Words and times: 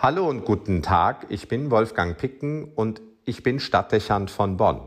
Hallo 0.00 0.28
und 0.28 0.44
guten 0.44 0.80
Tag, 0.80 1.26
ich 1.28 1.48
bin 1.48 1.72
Wolfgang 1.72 2.16
Picken 2.16 2.72
und 2.76 3.02
ich 3.24 3.42
bin 3.42 3.58
Stadtdechant 3.58 4.30
von 4.30 4.56
Bonn. 4.56 4.80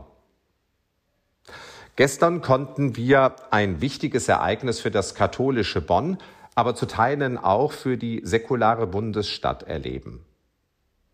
Gestern 1.96 2.40
konnten 2.40 2.96
wir 2.96 3.36
ein 3.50 3.82
wichtiges 3.82 4.26
Ereignis 4.28 4.80
für 4.80 4.90
das 4.90 5.14
katholische 5.14 5.82
Bonn, 5.82 6.16
aber 6.54 6.74
zu 6.74 6.86
Teilen 6.86 7.36
auch 7.36 7.72
für 7.72 7.98
die 7.98 8.22
säkulare 8.24 8.86
Bundesstadt 8.86 9.64
erleben. 9.64 10.24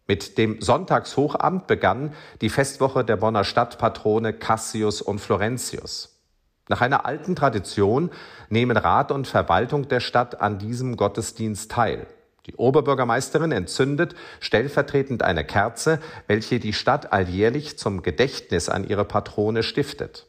Mit 0.06 0.38
dem 0.38 0.60
Sonntagshochamt 0.60 1.66
begann 1.66 2.14
die 2.40 2.50
Festwoche 2.50 3.04
der 3.04 3.16
Bonner 3.16 3.42
Stadtpatrone 3.42 4.32
Cassius 4.32 5.02
und 5.02 5.18
Florentius. 5.18 6.22
Nach 6.68 6.82
einer 6.82 7.04
alten 7.04 7.34
Tradition 7.34 8.10
nehmen 8.48 8.76
Rat 8.76 9.10
und 9.10 9.26
Verwaltung 9.26 9.88
der 9.88 9.98
Stadt 9.98 10.40
an 10.40 10.60
diesem 10.60 10.96
Gottesdienst 10.96 11.72
teil. 11.72 12.06
Die 12.48 12.56
Oberbürgermeisterin 12.56 13.52
entzündet 13.52 14.14
stellvertretend 14.40 15.22
eine 15.22 15.44
Kerze, 15.44 16.00
welche 16.26 16.58
die 16.58 16.72
Stadt 16.72 17.12
alljährlich 17.12 17.78
zum 17.78 18.02
Gedächtnis 18.02 18.70
an 18.70 18.88
ihre 18.88 19.04
Patrone 19.04 19.62
stiftet. 19.62 20.26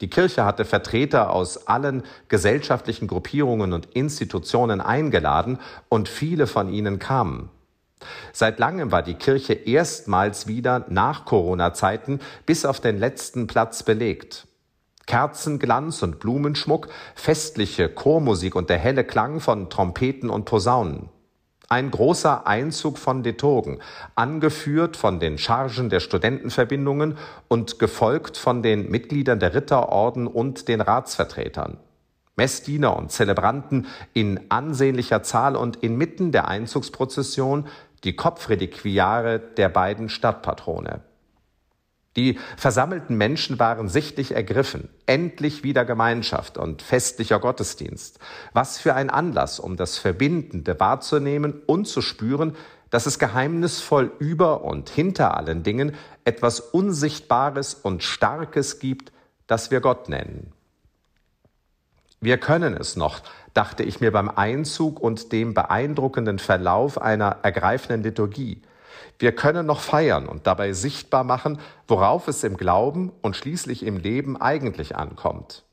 Die 0.00 0.10
Kirche 0.10 0.44
hatte 0.44 0.64
Vertreter 0.64 1.30
aus 1.30 1.68
allen 1.68 2.02
gesellschaftlichen 2.26 3.06
Gruppierungen 3.06 3.72
und 3.72 3.86
Institutionen 3.94 4.80
eingeladen 4.80 5.60
und 5.88 6.08
viele 6.08 6.48
von 6.48 6.68
ihnen 6.68 6.98
kamen. 6.98 7.48
Seit 8.32 8.58
langem 8.58 8.90
war 8.90 9.02
die 9.02 9.14
Kirche 9.14 9.52
erstmals 9.52 10.48
wieder 10.48 10.84
nach 10.88 11.24
Corona-Zeiten 11.24 12.18
bis 12.44 12.64
auf 12.64 12.80
den 12.80 12.98
letzten 12.98 13.46
Platz 13.46 13.84
belegt. 13.84 14.48
Kerzenglanz 15.06 16.02
und 16.02 16.18
Blumenschmuck, 16.20 16.88
festliche 17.14 17.88
Chormusik 17.88 18.54
und 18.54 18.70
der 18.70 18.78
helle 18.78 19.04
Klang 19.04 19.40
von 19.40 19.70
Trompeten 19.70 20.30
und 20.30 20.44
Posaunen. 20.44 21.08
Ein 21.68 21.90
großer 21.90 22.46
Einzug 22.46 22.98
von 22.98 23.24
Liturgen, 23.24 23.80
angeführt 24.14 24.96
von 24.96 25.18
den 25.18 25.38
Chargen 25.38 25.88
der 25.88 26.00
Studentenverbindungen 26.00 27.16
und 27.48 27.78
gefolgt 27.78 28.36
von 28.36 28.62
den 28.62 28.90
Mitgliedern 28.90 29.40
der 29.40 29.54
Ritterorden 29.54 30.26
und 30.26 30.68
den 30.68 30.80
Ratsvertretern. 30.80 31.78
Messdiener 32.36 32.96
und 32.96 33.12
Zelebranten 33.12 33.86
in 34.12 34.40
ansehnlicher 34.50 35.22
Zahl 35.22 35.56
und 35.56 35.76
inmitten 35.76 36.32
der 36.32 36.48
Einzugsprozession 36.48 37.68
die 38.02 38.16
Kopfreliquiare 38.16 39.38
der 39.38 39.68
beiden 39.68 40.08
Stadtpatrone. 40.08 41.00
Die 42.16 42.38
versammelten 42.56 43.16
Menschen 43.16 43.58
waren 43.58 43.88
sichtlich 43.88 44.32
ergriffen. 44.32 44.88
Endlich 45.06 45.64
wieder 45.64 45.84
Gemeinschaft 45.84 46.58
und 46.58 46.82
festlicher 46.82 47.40
Gottesdienst. 47.40 48.20
Was 48.52 48.78
für 48.78 48.94
ein 48.94 49.10
Anlass, 49.10 49.58
um 49.58 49.76
das 49.76 49.98
Verbindende 49.98 50.78
wahrzunehmen 50.78 51.62
und 51.66 51.86
zu 51.86 52.02
spüren, 52.02 52.56
dass 52.90 53.06
es 53.06 53.18
geheimnisvoll 53.18 54.12
über 54.20 54.62
und 54.62 54.88
hinter 54.88 55.36
allen 55.36 55.64
Dingen 55.64 55.96
etwas 56.24 56.60
Unsichtbares 56.60 57.74
und 57.74 58.04
Starkes 58.04 58.78
gibt, 58.78 59.10
das 59.48 59.72
wir 59.72 59.80
Gott 59.80 60.08
nennen. 60.08 60.52
Wir 62.20 62.38
können 62.38 62.74
es 62.74 62.94
noch, 62.94 63.20
dachte 63.52 63.82
ich 63.82 64.00
mir 64.00 64.12
beim 64.12 64.28
Einzug 64.28 65.00
und 65.00 65.32
dem 65.32 65.52
beeindruckenden 65.52 66.38
Verlauf 66.38 67.02
einer 67.02 67.38
ergreifenden 67.42 68.02
Liturgie. 68.04 68.62
Wir 69.18 69.34
können 69.34 69.66
noch 69.66 69.80
feiern 69.80 70.26
und 70.26 70.46
dabei 70.46 70.72
sichtbar 70.72 71.24
machen, 71.24 71.58
worauf 71.88 72.28
es 72.28 72.44
im 72.44 72.56
Glauben 72.56 73.12
und 73.22 73.36
schließlich 73.36 73.84
im 73.84 73.96
Leben 73.96 74.40
eigentlich 74.40 74.96
ankommt. 74.96 75.64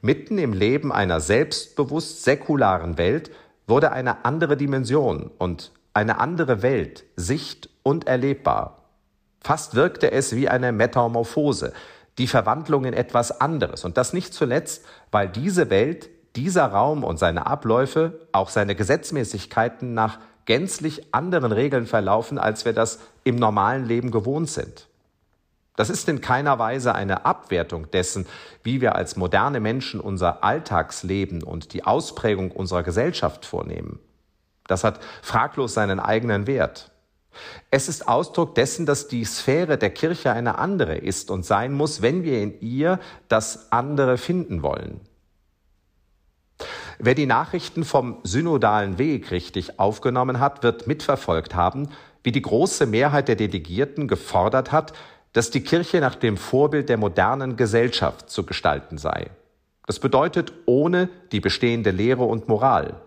Mitten 0.00 0.38
im 0.38 0.52
Leben 0.52 0.92
einer 0.92 1.20
selbstbewusst 1.20 2.24
säkularen 2.24 2.98
Welt 2.98 3.30
wurde 3.66 3.92
eine 3.92 4.24
andere 4.24 4.56
Dimension 4.56 5.30
und 5.38 5.72
eine 5.94 6.18
andere 6.18 6.62
Welt 6.62 7.04
sicht- 7.16 7.68
und 7.82 8.06
erlebbar. 8.06 8.78
Fast 9.40 9.74
wirkte 9.74 10.12
es 10.12 10.34
wie 10.34 10.48
eine 10.48 10.72
Metamorphose, 10.72 11.72
die 12.18 12.26
Verwandlung 12.26 12.84
in 12.84 12.94
etwas 12.94 13.40
anderes. 13.40 13.84
Und 13.84 13.96
das 13.96 14.12
nicht 14.12 14.34
zuletzt, 14.34 14.84
weil 15.10 15.28
diese 15.28 15.70
Welt, 15.70 16.10
dieser 16.36 16.66
Raum 16.66 17.04
und 17.04 17.18
seine 17.18 17.46
Abläufe, 17.46 18.26
auch 18.32 18.48
seine 18.48 18.74
Gesetzmäßigkeiten 18.74 19.94
nach 19.94 20.18
gänzlich 20.46 21.14
anderen 21.14 21.52
Regeln 21.52 21.86
verlaufen, 21.86 22.38
als 22.38 22.64
wir 22.64 22.72
das 22.72 23.00
im 23.24 23.36
normalen 23.36 23.86
Leben 23.86 24.10
gewohnt 24.10 24.50
sind. 24.50 24.88
Das 25.76 25.88
ist 25.88 26.08
in 26.08 26.20
keiner 26.20 26.58
Weise 26.58 26.94
eine 26.94 27.24
Abwertung 27.24 27.90
dessen, 27.90 28.26
wie 28.62 28.80
wir 28.80 28.94
als 28.94 29.16
moderne 29.16 29.58
Menschen 29.58 30.00
unser 30.00 30.44
Alltagsleben 30.44 31.42
und 31.42 31.72
die 31.72 31.84
Ausprägung 31.84 32.50
unserer 32.50 32.82
Gesellschaft 32.82 33.46
vornehmen. 33.46 33.98
Das 34.66 34.84
hat 34.84 35.00
fraglos 35.22 35.74
seinen 35.74 35.98
eigenen 35.98 36.46
Wert. 36.46 36.90
Es 37.70 37.88
ist 37.88 38.06
Ausdruck 38.06 38.54
dessen, 38.54 38.84
dass 38.84 39.08
die 39.08 39.24
Sphäre 39.24 39.78
der 39.78 39.90
Kirche 39.90 40.32
eine 40.32 40.58
andere 40.58 40.96
ist 40.96 41.30
und 41.30 41.46
sein 41.46 41.72
muss, 41.72 42.02
wenn 42.02 42.24
wir 42.24 42.40
in 42.42 42.60
ihr 42.60 43.00
das 43.28 43.72
andere 43.72 44.18
finden 44.18 44.62
wollen. 44.62 45.00
Wer 47.04 47.16
die 47.16 47.26
Nachrichten 47.26 47.82
vom 47.82 48.18
synodalen 48.22 48.96
Weg 48.96 49.32
richtig 49.32 49.80
aufgenommen 49.80 50.38
hat, 50.38 50.62
wird 50.62 50.86
mitverfolgt 50.86 51.52
haben, 51.56 51.88
wie 52.22 52.30
die 52.30 52.42
große 52.42 52.86
Mehrheit 52.86 53.26
der 53.26 53.34
Delegierten 53.34 54.06
gefordert 54.06 54.70
hat, 54.70 54.92
dass 55.32 55.50
die 55.50 55.62
Kirche 55.62 55.98
nach 55.98 56.14
dem 56.14 56.36
Vorbild 56.36 56.88
der 56.88 56.98
modernen 56.98 57.56
Gesellschaft 57.56 58.30
zu 58.30 58.46
gestalten 58.46 58.98
sei. 58.98 59.30
Das 59.88 59.98
bedeutet 59.98 60.52
ohne 60.64 61.08
die 61.32 61.40
bestehende 61.40 61.90
Lehre 61.90 62.22
und 62.22 62.46
Moral, 62.46 63.00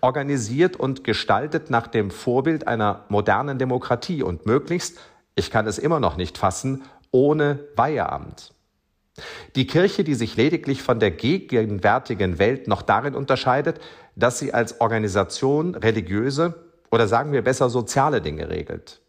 organisiert 0.00 0.74
und 0.74 1.04
gestaltet 1.04 1.70
nach 1.70 1.86
dem 1.86 2.10
Vorbild 2.10 2.66
einer 2.66 3.04
modernen 3.10 3.60
Demokratie 3.60 4.24
und 4.24 4.44
möglichst, 4.44 4.98
ich 5.36 5.52
kann 5.52 5.68
es 5.68 5.78
immer 5.78 6.00
noch 6.00 6.16
nicht 6.16 6.36
fassen, 6.36 6.82
ohne 7.12 7.60
Weiheamt. 7.76 8.55
Die 9.54 9.66
Kirche, 9.66 10.04
die 10.04 10.14
sich 10.14 10.36
lediglich 10.36 10.82
von 10.82 11.00
der 11.00 11.10
gegenwärtigen 11.10 12.38
Welt 12.38 12.68
noch 12.68 12.82
darin 12.82 13.14
unterscheidet, 13.14 13.80
dass 14.14 14.38
sie 14.38 14.52
als 14.52 14.80
Organisation 14.80 15.74
religiöse 15.74 16.54
oder 16.90 17.08
sagen 17.08 17.32
wir 17.32 17.42
besser 17.42 17.70
soziale 17.70 18.20
Dinge 18.20 18.50
regelt. 18.50 19.00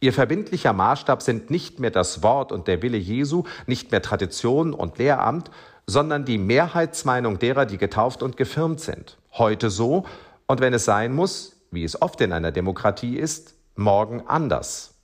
Ihr 0.00 0.12
verbindlicher 0.12 0.72
Maßstab 0.72 1.22
sind 1.22 1.50
nicht 1.50 1.80
mehr 1.80 1.90
das 1.90 2.22
Wort 2.22 2.52
und 2.52 2.68
der 2.68 2.82
Wille 2.82 2.98
Jesu, 2.98 3.44
nicht 3.66 3.90
mehr 3.90 4.00
Tradition 4.00 4.72
und 4.72 4.98
Lehramt, 4.98 5.50
sondern 5.86 6.24
die 6.24 6.38
Mehrheitsmeinung 6.38 7.38
derer, 7.38 7.66
die 7.66 7.78
getauft 7.78 8.22
und 8.22 8.36
gefirmt 8.36 8.80
sind. 8.80 9.18
Heute 9.32 9.70
so 9.70 10.04
und 10.46 10.60
wenn 10.60 10.72
es 10.72 10.84
sein 10.84 11.14
muss, 11.14 11.56
wie 11.70 11.84
es 11.84 12.00
oft 12.00 12.20
in 12.20 12.32
einer 12.32 12.52
Demokratie 12.52 13.16
ist, 13.16 13.54
morgen 13.74 14.22
anders. 14.26 14.97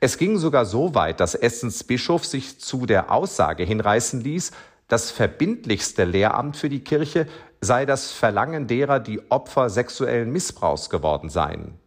Es 0.00 0.18
ging 0.18 0.38
sogar 0.38 0.64
so 0.64 0.94
weit, 0.94 1.20
dass 1.20 1.34
Essens 1.34 1.84
Bischof 1.84 2.24
sich 2.24 2.60
zu 2.60 2.86
der 2.86 3.10
Aussage 3.10 3.64
hinreißen 3.64 4.20
ließ, 4.20 4.52
das 4.88 5.10
verbindlichste 5.10 6.04
Lehramt 6.04 6.56
für 6.56 6.68
die 6.68 6.84
Kirche 6.84 7.26
sei 7.60 7.86
das 7.86 8.10
Verlangen 8.12 8.66
derer, 8.66 9.00
die 9.00 9.30
Opfer 9.30 9.70
sexuellen 9.70 10.30
Missbrauchs 10.30 10.90
geworden 10.90 11.30
seien. 11.30 11.78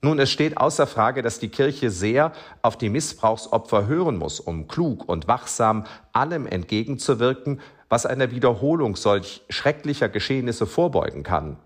Nun, 0.00 0.18
es 0.18 0.30
steht 0.30 0.58
außer 0.58 0.86
Frage, 0.86 1.22
dass 1.22 1.40
die 1.40 1.48
Kirche 1.48 1.90
sehr 1.90 2.32
auf 2.62 2.76
die 2.76 2.88
Missbrauchsopfer 2.88 3.86
hören 3.86 4.16
muss, 4.16 4.38
um 4.38 4.68
klug 4.68 5.08
und 5.08 5.26
wachsam 5.26 5.86
allem 6.12 6.46
entgegenzuwirken, 6.46 7.60
was 7.88 8.06
einer 8.06 8.30
Wiederholung 8.30 8.94
solch 8.94 9.42
schrecklicher 9.48 10.08
Geschehnisse 10.08 10.66
vorbeugen 10.66 11.22
kann. 11.24 11.56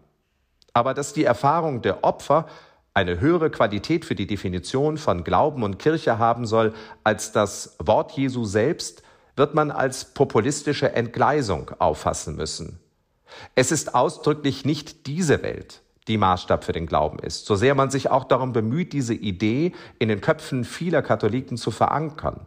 Aber 0.72 0.94
dass 0.94 1.12
die 1.12 1.24
Erfahrung 1.24 1.82
der 1.82 2.04
Opfer 2.04 2.46
eine 2.94 3.20
höhere 3.20 3.50
Qualität 3.50 4.04
für 4.04 4.14
die 4.14 4.26
Definition 4.26 4.98
von 4.98 5.24
Glauben 5.24 5.62
und 5.62 5.78
Kirche 5.78 6.18
haben 6.18 6.46
soll 6.46 6.74
als 7.04 7.32
das 7.32 7.76
Wort 7.78 8.12
Jesu 8.12 8.44
selbst, 8.44 9.02
wird 9.36 9.54
man 9.54 9.70
als 9.70 10.12
populistische 10.12 10.92
Entgleisung 10.92 11.70
auffassen 11.78 12.36
müssen. 12.36 12.78
Es 13.54 13.72
ist 13.72 13.94
ausdrücklich 13.94 14.66
nicht 14.66 15.06
diese 15.06 15.42
Welt, 15.42 15.80
die 16.06 16.18
Maßstab 16.18 16.64
für 16.64 16.72
den 16.72 16.86
Glauben 16.86 17.18
ist, 17.18 17.46
so 17.46 17.54
sehr 17.54 17.74
man 17.74 17.90
sich 17.90 18.10
auch 18.10 18.24
darum 18.24 18.52
bemüht, 18.52 18.92
diese 18.92 19.14
Idee 19.14 19.72
in 19.98 20.08
den 20.08 20.20
Köpfen 20.20 20.64
vieler 20.64 21.00
Katholiken 21.00 21.56
zu 21.56 21.70
verankern. 21.70 22.46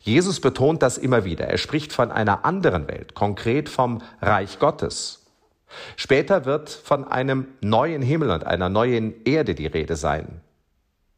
Jesus 0.00 0.40
betont 0.40 0.82
das 0.82 0.98
immer 0.98 1.24
wieder. 1.24 1.46
Er 1.46 1.56
spricht 1.56 1.92
von 1.92 2.12
einer 2.12 2.44
anderen 2.44 2.86
Welt, 2.88 3.14
konkret 3.14 3.70
vom 3.70 4.02
Reich 4.20 4.58
Gottes. 4.58 5.19
Später 5.96 6.44
wird 6.44 6.70
von 6.70 7.06
einem 7.06 7.48
neuen 7.60 8.02
Himmel 8.02 8.30
und 8.30 8.44
einer 8.44 8.68
neuen 8.68 9.14
Erde 9.24 9.54
die 9.54 9.66
Rede 9.66 9.96
sein. 9.96 10.40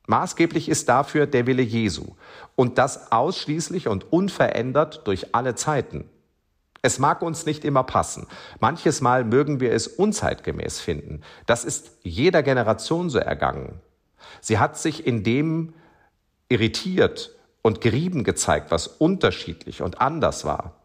Maßgeblich 0.07 0.69
ist 0.69 0.89
dafür 0.89 1.27
der 1.27 1.47
Wille 1.47 1.63
Jesu 1.63 2.15
und 2.57 2.79
das 2.79 3.13
ausschließlich 3.13 3.89
und 3.89 4.13
unverändert 4.13 5.07
durch 5.07 5.35
alle 5.35 5.55
Zeiten. 5.55 6.09
Es 6.83 6.99
mag 6.99 7.23
uns 7.23 7.47
nicht 7.47 7.65
immer 7.65 7.85
passen. 7.85 8.27
Manches 8.59 9.01
Mal 9.01 9.25
mögen 9.25 9.61
wir 9.61 9.73
es 9.73 9.87
unzeitgemäß 9.87 10.81
finden. 10.81 11.21
Das 11.47 11.65
ist 11.65 11.93
jeder 12.03 12.43
Generation 12.43 13.09
so 13.09 13.19
ergangen. 13.19 13.81
Sie 14.41 14.59
hat 14.59 14.77
sich 14.77 15.07
in 15.07 15.23
dem 15.23 15.75
irritiert 16.49 17.37
und 17.63 17.81
gerieben 17.81 18.25
gezeigt, 18.25 18.73
was 18.73 18.89
unterschiedlich 18.89 19.81
und 19.81 20.01
anders 20.01 20.45
war. 20.45 20.82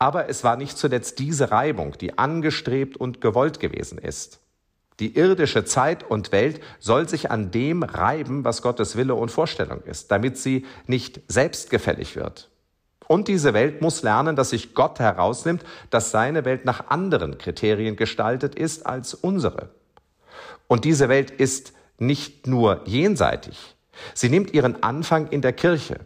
Aber 0.00 0.30
es 0.30 0.42
war 0.42 0.56
nicht 0.56 0.78
zuletzt 0.78 1.18
diese 1.18 1.52
Reibung, 1.52 1.96
die 1.98 2.18
angestrebt 2.18 2.96
und 2.96 3.20
gewollt 3.20 3.60
gewesen 3.60 3.98
ist. 3.98 4.40
Die 4.98 5.14
irdische 5.14 5.64
Zeit 5.64 6.02
und 6.02 6.32
Welt 6.32 6.60
soll 6.78 7.06
sich 7.08 7.30
an 7.30 7.50
dem 7.50 7.82
reiben, 7.82 8.42
was 8.42 8.62
Gottes 8.62 8.96
Wille 8.96 9.14
und 9.14 9.30
Vorstellung 9.30 9.82
ist, 9.82 10.10
damit 10.10 10.38
sie 10.38 10.66
nicht 10.86 11.20
selbstgefällig 11.28 12.16
wird. 12.16 12.50
Und 13.08 13.28
diese 13.28 13.52
Welt 13.52 13.82
muss 13.82 14.02
lernen, 14.02 14.36
dass 14.36 14.50
sich 14.50 14.74
Gott 14.74 15.00
herausnimmt, 15.00 15.64
dass 15.90 16.10
seine 16.10 16.46
Welt 16.46 16.64
nach 16.64 16.88
anderen 16.88 17.36
Kriterien 17.36 17.96
gestaltet 17.96 18.54
ist 18.54 18.86
als 18.86 19.12
unsere. 19.12 19.68
Und 20.66 20.84
diese 20.86 21.10
Welt 21.10 21.30
ist 21.30 21.74
nicht 21.98 22.46
nur 22.46 22.82
jenseitig. 22.86 23.76
Sie 24.14 24.30
nimmt 24.30 24.54
ihren 24.54 24.82
Anfang 24.82 25.28
in 25.28 25.42
der 25.42 25.52
Kirche. 25.52 25.98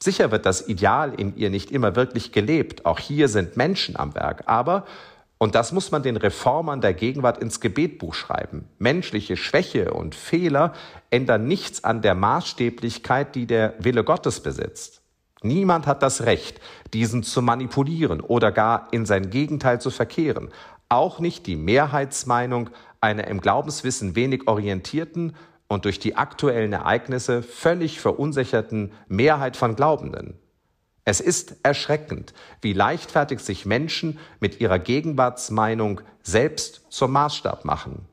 Sicher 0.00 0.30
wird 0.30 0.46
das 0.46 0.68
Ideal 0.68 1.12
in 1.14 1.36
ihr 1.36 1.50
nicht 1.50 1.70
immer 1.70 1.96
wirklich 1.96 2.32
gelebt. 2.32 2.86
Auch 2.86 2.98
hier 2.98 3.28
sind 3.28 3.56
Menschen 3.56 3.96
am 3.96 4.14
Werk. 4.14 4.44
Aber, 4.46 4.86
und 5.38 5.54
das 5.54 5.72
muss 5.72 5.90
man 5.90 6.02
den 6.02 6.16
Reformern 6.16 6.80
der 6.80 6.94
Gegenwart 6.94 7.38
ins 7.38 7.60
Gebetbuch 7.60 8.14
schreiben, 8.14 8.68
menschliche 8.78 9.36
Schwäche 9.36 9.92
und 9.92 10.14
Fehler 10.14 10.72
ändern 11.10 11.46
nichts 11.48 11.84
an 11.84 12.02
der 12.02 12.14
Maßstäblichkeit, 12.14 13.34
die 13.34 13.46
der 13.46 13.74
Wille 13.78 14.04
Gottes 14.04 14.40
besitzt. 14.40 15.02
Niemand 15.42 15.86
hat 15.86 16.02
das 16.02 16.22
Recht, 16.22 16.60
diesen 16.92 17.22
zu 17.22 17.42
manipulieren 17.42 18.20
oder 18.20 18.50
gar 18.50 18.88
in 18.92 19.06
sein 19.06 19.30
Gegenteil 19.30 19.80
zu 19.80 19.90
verkehren. 19.90 20.48
Auch 20.88 21.20
nicht 21.20 21.46
die 21.46 21.56
Mehrheitsmeinung 21.56 22.70
einer 23.00 23.28
im 23.28 23.40
Glaubenswissen 23.40 24.16
wenig 24.16 24.48
orientierten 24.48 25.36
und 25.68 25.84
durch 25.84 25.98
die 25.98 26.16
aktuellen 26.16 26.72
Ereignisse 26.72 27.42
völlig 27.42 28.00
verunsicherten 28.00 28.92
Mehrheit 29.06 29.56
von 29.56 29.76
Glaubenden. 29.76 30.38
Es 31.04 31.20
ist 31.20 31.56
erschreckend, 31.62 32.34
wie 32.60 32.72
leichtfertig 32.72 33.40
sich 33.40 33.64
Menschen 33.64 34.18
mit 34.40 34.60
ihrer 34.60 34.78
Gegenwartsmeinung 34.78 36.00
selbst 36.22 36.82
zum 36.90 37.12
Maßstab 37.12 37.64
machen. 37.64 38.06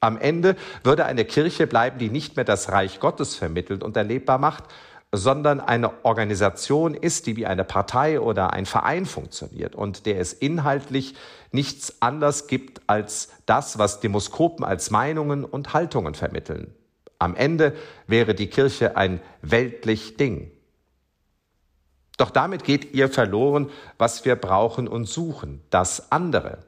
Am 0.00 0.18
Ende 0.18 0.56
würde 0.82 1.06
eine 1.06 1.24
Kirche 1.24 1.66
bleiben, 1.66 1.98
die 1.98 2.10
nicht 2.10 2.36
mehr 2.36 2.44
das 2.44 2.70
Reich 2.70 3.00
Gottes 3.00 3.34
vermittelt 3.34 3.82
und 3.82 3.96
erlebbar 3.96 4.38
macht, 4.38 4.64
sondern 5.16 5.60
eine 5.60 6.04
Organisation 6.04 6.94
ist, 6.94 7.26
die 7.26 7.36
wie 7.36 7.46
eine 7.46 7.64
Partei 7.64 8.20
oder 8.20 8.52
ein 8.52 8.66
Verein 8.66 9.06
funktioniert 9.06 9.74
und 9.74 10.06
der 10.06 10.18
es 10.18 10.32
inhaltlich 10.32 11.14
nichts 11.52 12.02
anders 12.02 12.46
gibt 12.46 12.82
als 12.86 13.30
das, 13.46 13.78
was 13.78 14.00
Demoskopen 14.00 14.64
als 14.64 14.90
Meinungen 14.90 15.44
und 15.44 15.72
Haltungen 15.72 16.14
vermitteln. 16.14 16.74
Am 17.18 17.36
Ende 17.36 17.74
wäre 18.06 18.34
die 18.34 18.48
Kirche 18.48 18.96
ein 18.96 19.20
weltlich 19.40 20.16
Ding. 20.16 20.50
Doch 22.16 22.30
damit 22.30 22.64
geht 22.64 22.94
ihr 22.94 23.08
verloren, 23.08 23.70
was 23.98 24.24
wir 24.24 24.36
brauchen 24.36 24.88
und 24.88 25.06
suchen, 25.06 25.62
das 25.70 26.12
andere. 26.12 26.58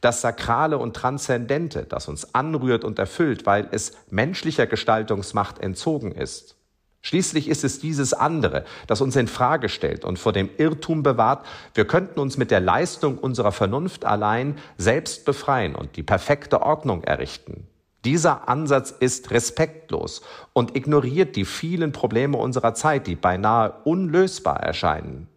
Das 0.00 0.20
Sakrale 0.20 0.78
und 0.78 0.96
Transzendente, 0.96 1.84
das 1.84 2.08
uns 2.08 2.34
anrührt 2.34 2.84
und 2.84 2.98
erfüllt, 2.98 3.46
weil 3.46 3.68
es 3.70 3.92
menschlicher 4.10 4.66
Gestaltungsmacht 4.66 5.60
entzogen 5.60 6.12
ist. 6.12 6.56
Schließlich 7.02 7.48
ist 7.48 7.64
es 7.64 7.78
dieses 7.78 8.12
andere, 8.12 8.64
das 8.86 9.00
uns 9.00 9.16
in 9.16 9.26
Frage 9.26 9.68
stellt 9.68 10.04
und 10.04 10.18
vor 10.18 10.32
dem 10.32 10.50
Irrtum 10.58 11.02
bewahrt, 11.02 11.46
wir 11.74 11.86
könnten 11.86 12.20
uns 12.20 12.36
mit 12.36 12.50
der 12.50 12.60
Leistung 12.60 13.16
unserer 13.16 13.52
Vernunft 13.52 14.04
allein 14.04 14.58
selbst 14.76 15.24
befreien 15.24 15.74
und 15.74 15.96
die 15.96 16.02
perfekte 16.02 16.60
Ordnung 16.60 17.02
errichten. 17.04 17.66
Dieser 18.04 18.48
Ansatz 18.48 18.94
ist 18.98 19.30
respektlos 19.30 20.22
und 20.52 20.76
ignoriert 20.76 21.36
die 21.36 21.44
vielen 21.44 21.92
Probleme 21.92 22.38
unserer 22.38 22.74
Zeit, 22.74 23.06
die 23.06 23.16
beinahe 23.16 23.74
unlösbar 23.84 24.60
erscheinen. 24.60 25.28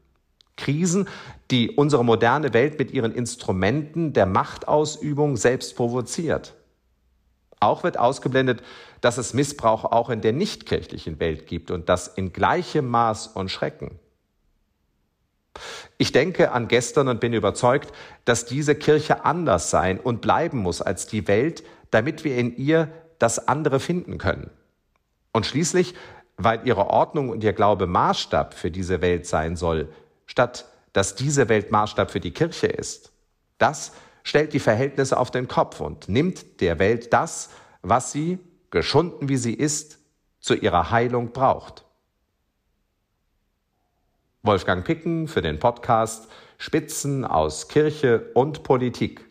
Krisen, 0.56 1.08
die 1.52 1.72
unsere 1.72 2.06
moderne 2.06 2.54
Welt 2.54 2.80
mit 2.80 2.92
ihren 2.92 3.14
Instrumenten 3.14 4.14
der 4.14 4.26
Machtausübung 4.26 5.36
selbst 5.36 5.76
provoziert. 5.76 6.54
Auch 7.64 7.84
wird 7.84 7.98
ausgeblendet, 7.98 8.62
dass 9.02 9.18
es 9.18 9.34
Missbrauch 9.34 9.86
auch 9.86 10.10
in 10.10 10.22
der 10.22 10.34
nichtkirchlichen 10.34 11.20
Welt 11.20 11.48
gibt 11.48 11.72
und 11.72 11.90
das 11.90 12.08
in 12.08 12.34
gleichem 12.34 12.88
Maß 12.90 13.28
und 13.28 13.50
Schrecken. 13.50 14.00
Ich 15.98 16.12
denke 16.12 16.52
an 16.52 16.68
gestern 16.68 17.08
und 17.08 17.20
bin 17.20 17.34
überzeugt, 17.34 17.94
dass 18.26 18.46
diese 18.46 18.76
Kirche 18.76 19.24
anders 19.24 19.70
sein 19.70 20.00
und 20.00 20.22
bleiben 20.22 20.58
muss 20.58 20.82
als 20.82 21.08
die 21.08 21.28
Welt, 21.28 21.64
damit 21.92 22.24
wir 22.24 22.38
in 22.38 22.56
ihr 22.58 22.90
das 23.20 23.48
andere 23.48 23.80
finden 23.80 24.18
können. 24.18 24.50
Und 25.32 25.46
schließlich, 25.46 25.94
weil 26.36 26.68
ihre 26.68 26.88
Ordnung 26.88 27.30
und 27.30 27.44
ihr 27.44 27.54
Glaube 27.54 27.88
Maßstab 27.88 28.56
für 28.56 28.72
diese 28.72 29.02
Welt 29.02 29.26
sein 29.26 29.56
soll, 29.56 29.88
statt 30.26 30.66
dass 30.92 31.16
diese 31.16 31.50
Welt 31.50 31.72
Maßstab 31.72 32.12
für 32.12 32.20
die 32.20 32.32
Kirche 32.32 32.68
ist. 32.68 33.12
Das 33.58 33.94
stellt 34.24 34.54
die 34.54 34.60
Verhältnisse 34.60 35.18
auf 35.18 35.32
den 35.32 35.48
Kopf 35.48 35.80
und 35.80 36.10
nimmt 36.10 36.62
der 36.62 36.80
Welt 36.80 37.14
das, 37.14 37.50
was 37.82 38.12
sie, 38.12 38.40
geschunden 38.72 39.30
wie 39.30 39.38
sie 39.38 39.54
ist, 39.54 40.00
zu 40.40 40.56
ihrer 40.56 40.92
Heilung 40.92 41.32
braucht. 41.32 41.86
Wolfgang 44.42 44.86
Picken 44.86 45.28
für 45.28 45.42
den 45.42 45.60
Podcast 45.60 46.30
Spitzen 46.58 47.26
aus 47.26 47.68
Kirche 47.68 48.32
und 48.34 48.64
Politik. 48.64 49.26